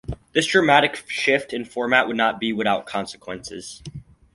[0.33, 3.83] This dramatic shift in format would not be without consequences.